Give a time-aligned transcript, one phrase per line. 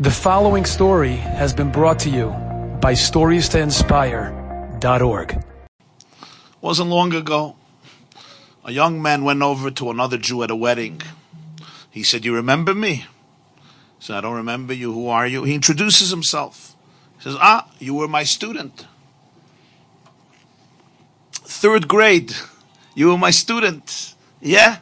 [0.00, 2.28] The following story has been brought to you
[2.80, 5.44] by StoriesToInspire.org.
[6.60, 7.56] Wasn't long ago,
[8.64, 11.02] a young man went over to another Jew at a wedding.
[11.90, 13.06] He said, You remember me?
[13.98, 14.92] Said, I don't remember you.
[14.92, 15.42] Who are you?
[15.42, 16.76] He introduces himself.
[17.16, 18.86] He says, Ah, you were my student.
[21.32, 22.34] Third grade.
[22.94, 24.14] You were my student.
[24.40, 24.76] Yeah?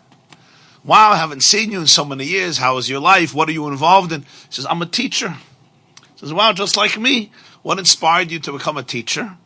[0.87, 2.59] Wow, I haven't seen you in so many years.
[2.59, 3.35] How is your life?
[3.35, 4.23] What are you involved in?
[4.23, 5.31] He says, I'm a teacher.
[5.31, 7.33] He says, Wow, just like me.
[7.63, 9.37] What inspired you to become a teacher?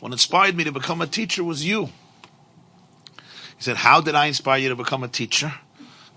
[0.00, 1.86] What inspired me to become a teacher was you.
[3.56, 5.54] He said, How did I inspire you to become a teacher?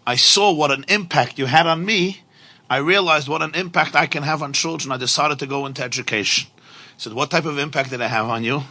[0.05, 2.23] I saw what an impact you had on me.
[2.69, 4.91] I realized what an impact I can have on children.
[4.91, 6.49] I decided to go into education.
[6.57, 8.63] He said, What type of impact did I have on you?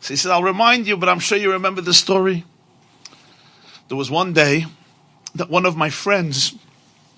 [0.00, 2.44] So he said, I'll remind you, but I'm sure you remember the story.
[3.86, 4.66] There was one day
[5.38, 6.54] that one of my friends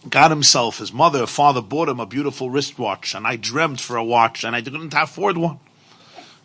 [0.09, 4.05] got himself, his mother, father bought him a beautiful wristwatch, and I dreamt for a
[4.05, 5.59] watch, and I didn't afford one.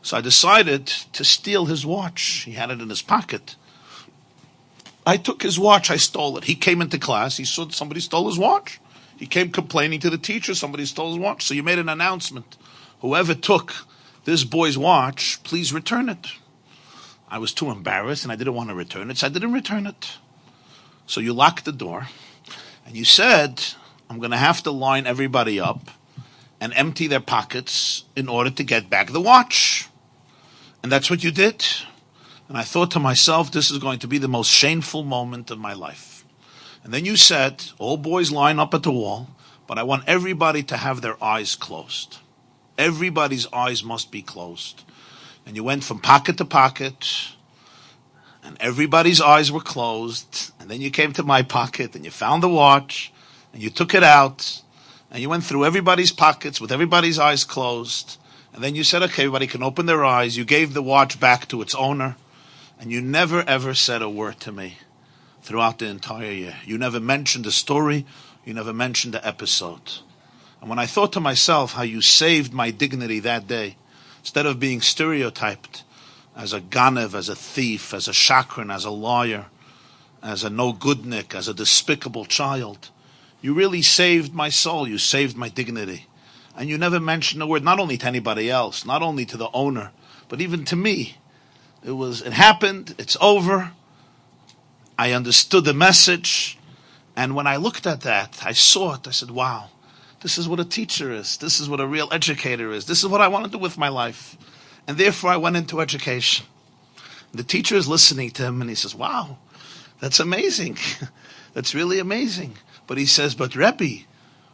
[0.02, 2.44] So I decided to steal his watch.
[2.46, 3.56] He had it in his pocket.
[5.06, 6.46] I took his watch, I stole it.
[6.46, 8.80] He came into class, he saw somebody stole his watch.
[9.18, 11.46] He came complaining to the teacher, somebody stole his watch.
[11.46, 12.58] So you made an announcement.
[13.00, 13.74] Whoever took
[14.26, 16.28] this boy's watch, please return it.
[17.30, 19.88] I was too embarrassed and I didn't want to return it, so I didn't return
[19.88, 20.18] it.
[21.08, 22.08] So you locked the door
[22.86, 23.64] and you said,
[24.10, 25.92] I'm going to have to line everybody up
[26.60, 29.88] and empty their pockets in order to get back the watch.
[30.82, 31.66] And that's what you did.
[32.48, 35.60] And I thought to myself, this is going to be the most shameful moment of
[35.60, 36.24] my life.
[36.84, 39.30] And then you said, all boys line up at the wall,
[39.66, 42.20] but I want everybody to have their eyes closed.
[42.78, 44.84] Everybody's eyes must be closed.
[45.46, 47.35] And you went from pocket to pocket,
[48.46, 50.52] and everybody's eyes were closed.
[50.60, 53.12] And then you came to my pocket and you found the watch
[53.52, 54.62] and you took it out
[55.10, 58.18] and you went through everybody's pockets with everybody's eyes closed.
[58.54, 60.38] And then you said, okay, everybody can open their eyes.
[60.38, 62.18] You gave the watch back to its owner
[62.80, 64.78] and you never ever said a word to me
[65.42, 66.56] throughout the entire year.
[66.66, 68.06] You never mentioned a story.
[68.46, 70.00] You never mentioned the episode.
[70.62, 73.76] And when I thought to myself how you saved my dignity that day,
[74.20, 75.84] instead of being stereotyped
[76.36, 79.46] as a ganev, as a thief, as a shakran, as a liar,
[80.22, 82.90] as a no goodnik, as a despicable child.
[83.42, 84.88] You really saved my soul.
[84.88, 86.08] You saved my dignity.
[86.58, 89.50] And you never mentioned a word, not only to anybody else, not only to the
[89.54, 89.92] owner,
[90.30, 91.18] but even to me.
[91.84, 93.72] It was, it happened, it's over.
[94.98, 96.58] I understood the message.
[97.16, 99.08] And when I looked at that, I saw it.
[99.08, 99.70] I said, wow,
[100.22, 101.38] this is what a teacher is.
[101.38, 102.86] This is what a real educator is.
[102.86, 104.38] This is what I want to do with my life.
[104.88, 106.46] And therefore, I went into education.
[107.34, 109.38] The teacher is listening to him and he says, Wow,
[110.00, 110.78] that's amazing.
[111.54, 112.58] that's really amazing.
[112.88, 114.06] But he says, But Rebbe,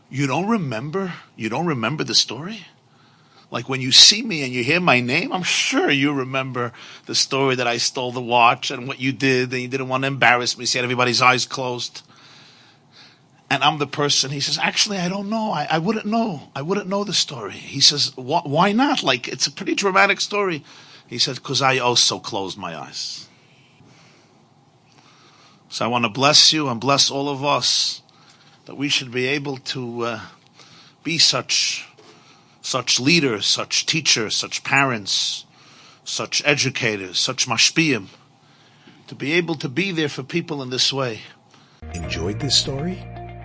[0.09, 1.13] you don't remember?
[1.35, 2.65] You don't remember the story?
[3.51, 6.71] Like when you see me and you hear my name, I'm sure you remember
[7.05, 10.03] the story that I stole the watch and what you did, and you didn't want
[10.03, 10.65] to embarrass me.
[10.65, 12.01] So you had everybody's eyes closed
[13.51, 14.31] and I'm the person.
[14.31, 15.51] He says, actually, I don't know.
[15.51, 16.49] I, I wouldn't know.
[16.55, 17.51] I wouldn't know the story.
[17.51, 19.03] He says, why not?
[19.03, 20.63] Like, it's a pretty dramatic story.
[21.05, 23.27] He said, because I also closed my eyes.
[25.67, 28.01] So I want to bless you and bless all of us
[28.67, 30.21] that we should be able to uh,
[31.03, 31.85] be such,
[32.61, 35.45] such leaders, such teachers, such parents,
[36.05, 38.07] such educators, such mashpiyim,
[39.07, 41.19] to be able to be there for people in this way.
[41.93, 43.10] Enjoyed this story?